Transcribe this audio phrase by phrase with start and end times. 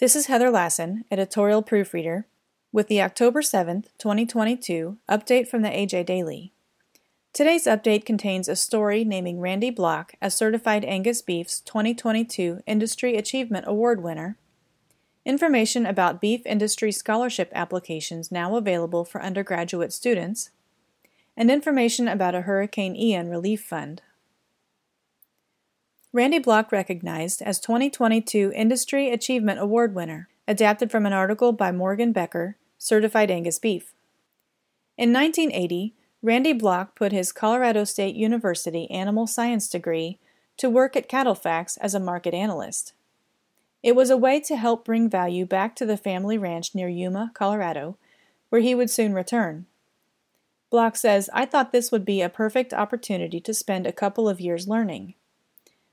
[0.00, 2.26] This is Heather Lassen, editorial proofreader,
[2.72, 6.54] with the October 7th, 2022 update from the AJ Daily.
[7.34, 13.66] Today's update contains a story naming Randy Block as Certified Angus Beef's 2022 Industry Achievement
[13.68, 14.38] Award winner,
[15.26, 20.48] information about beef industry scholarship applications now available for undergraduate students,
[21.36, 24.00] and information about a Hurricane Ian relief fund.
[26.12, 32.10] Randy Block recognized as 2022 Industry Achievement Award winner, adapted from an article by Morgan
[32.10, 33.94] Becker, Certified Angus Beef.
[34.98, 40.18] In 1980, Randy Block put his Colorado State University animal science degree
[40.56, 42.92] to work at CattleFax as a market analyst.
[43.80, 47.30] It was a way to help bring value back to the family ranch near Yuma,
[47.34, 47.96] Colorado,
[48.48, 49.66] where he would soon return.
[50.70, 54.40] Block says, I thought this would be a perfect opportunity to spend a couple of
[54.40, 55.14] years learning.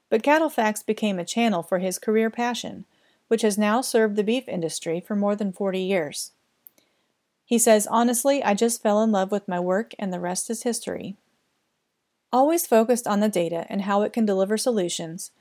[0.10, 2.86] But CattleFax became a channel for his career passion,
[3.28, 6.32] which has now served the beef industry for more than 40 years.
[7.46, 10.64] He says, Honestly, I just fell in love with my work and the rest is
[10.64, 11.16] history.
[12.32, 15.32] Always focused on the data and how it can deliver solutions,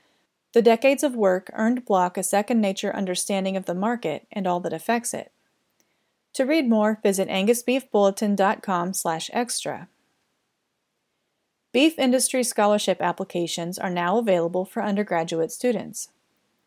[0.53, 4.61] the decades of work earned Block a second nature understanding of the market and all
[4.61, 5.31] that affects it.
[6.33, 9.87] To read more, visit angusbeefbulletin.com/extra.
[11.77, 16.09] Beef industry scholarship applications are now available for undergraduate students.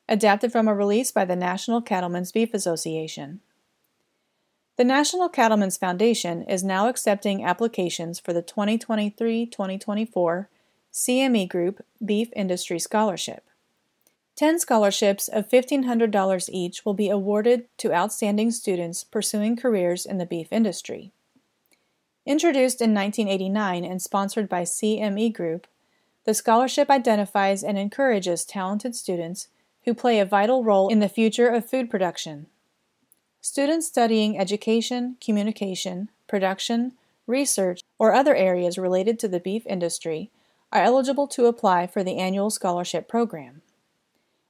[0.08, 3.40] Adapted from a release by the National Cattlemen's Beef Association.
[4.76, 10.48] The National Cattlemen's Foundation is now accepting applications for the 2023 2024
[10.92, 13.42] CME Group Beef Industry Scholarship.
[14.36, 20.24] Ten scholarships of $1,500 each will be awarded to outstanding students pursuing careers in the
[20.24, 21.10] beef industry.
[22.30, 25.66] Introduced in 1989 and sponsored by CME Group,
[26.24, 29.48] the scholarship identifies and encourages talented students
[29.84, 32.46] who play a vital role in the future of food production.
[33.40, 36.92] Students studying education, communication, production,
[37.26, 40.30] research, or other areas related to the beef industry
[40.70, 43.60] are eligible to apply for the annual scholarship program.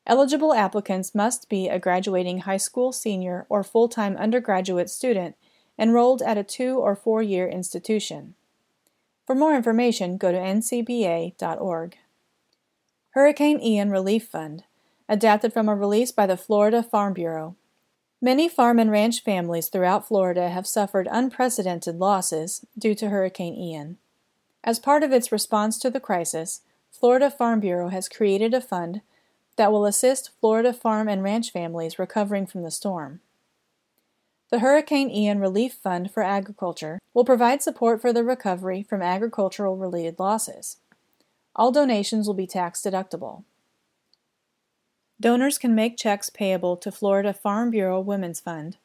[0.06, 5.34] Eligible applicants must be a graduating high school senior or full time undergraduate student
[5.80, 8.34] enrolled at a two or four year institution.
[9.26, 11.96] For more information, go to ncba.org.
[13.10, 14.64] Hurricane Ian Relief Fund,
[15.08, 17.56] adapted from a release by the Florida Farm Bureau.
[18.20, 23.96] Many farm and ranch families throughout Florida have suffered unprecedented losses due to Hurricane Ian.
[24.62, 26.60] As part of its response to the crisis,
[26.92, 29.00] Florida Farm Bureau has created a fund
[29.56, 33.20] that will assist Florida farm and ranch families recovering from the storm.
[34.50, 39.76] The Hurricane Ian Relief Fund for Agriculture will provide support for the recovery from agricultural
[39.76, 40.78] related losses.
[41.54, 43.44] All donations will be tax deductible.
[45.20, 48.76] Donors can make checks payable to Florida Farm Bureau Women's Fund.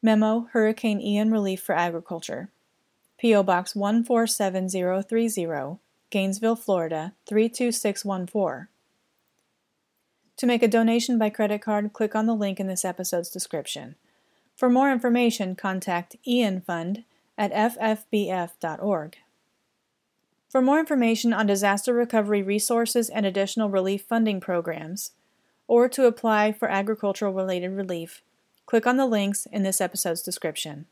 [0.00, 2.48] Memo Hurricane Ian Relief for Agriculture.
[3.18, 3.42] P.O.
[3.42, 8.68] Box 147030, Gainesville, Florida 32614.
[10.38, 13.96] To make a donation by credit card, click on the link in this episode's description.
[14.56, 17.04] For more information, contact Ian Fund
[17.36, 19.16] at ffbf.org.
[20.48, 25.10] For more information on disaster recovery resources and additional relief funding programs,
[25.66, 28.22] or to apply for agricultural related relief,
[28.66, 30.86] click on the links in this episode's description.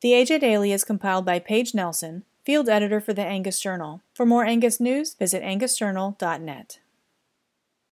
[0.00, 4.00] The AJ Daily is compiled by Paige Nelson, field editor for the Angus Journal.
[4.14, 6.78] For more Angus news, visit angusjournal.net.